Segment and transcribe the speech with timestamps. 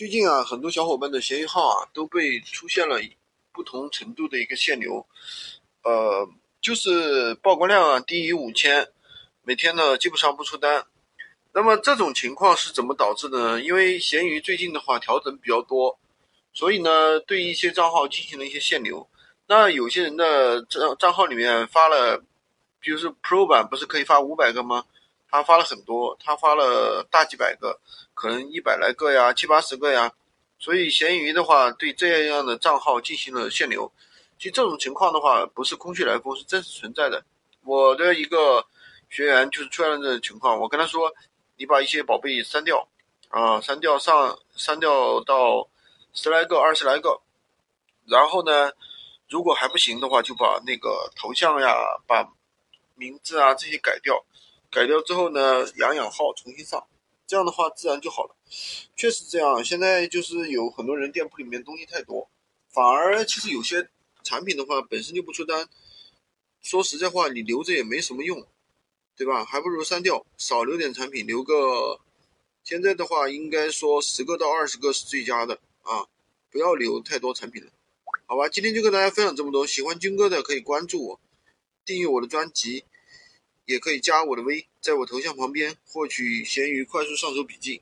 [0.00, 2.98] 最近啊，很多小伙伴的闲鱼号啊都被出现了
[3.52, 5.06] 不同程度的一个限流，
[5.82, 6.26] 呃，
[6.62, 8.88] 就是曝光量啊低于五千，
[9.42, 10.86] 每天呢基本上不出单。
[11.52, 13.60] 那么这种情况是怎么导致的呢？
[13.60, 16.00] 因为闲鱼最近的话调整比较多，
[16.54, 19.06] 所以呢对一些账号进行了一些限流。
[19.48, 22.24] 那有些人的账账号里面发了，
[22.80, 24.86] 比如说 Pro 版不是可以发五百个吗？
[25.30, 27.78] 他发了很多，他发了大几百个，
[28.14, 30.12] 可能一百来个呀，七八十个呀。
[30.58, 33.90] 所以闲鱼的话对这样的账号进行了限流。
[34.38, 37.24] 其实这种情况的话不是空穴来风，是真实存在的。
[37.62, 38.66] 我的一个
[39.08, 41.12] 学员就是出现了这种情况，我跟他说，
[41.56, 42.88] 你把一些宝贝删掉
[43.28, 45.68] 啊，删掉上删掉到
[46.12, 47.20] 十来个、二十来个，
[48.06, 48.72] 然后呢，
[49.28, 51.74] 如果还不行的话，就把那个头像呀、
[52.06, 52.28] 把
[52.96, 54.24] 名字啊这些改掉。
[54.70, 56.86] 改掉之后呢，养养号重新上，
[57.26, 58.36] 这样的话自然就好了。
[58.94, 62.30] 确实这样，现在就是有很多人店铺里面东西太多，
[62.68, 63.88] 反而其实有些
[64.22, 65.68] 产品的话本身就不出单。
[66.62, 68.46] 说实在话，你留着也没什么用，
[69.16, 69.44] 对吧？
[69.44, 72.00] 还不如删掉，少留点产品，留个。
[72.62, 76.06] 现在的话，应该说十个到二十个是最佳的啊，
[76.48, 77.72] 不要留太多产品了。
[78.26, 79.66] 好吧，今天就跟大家分享这么多。
[79.66, 81.20] 喜欢军哥的可以关注我，
[81.84, 82.84] 订阅我的专辑。
[83.66, 87.78] 也可以加我的微，在我头像旁边获取闲鱼快速上手笔记。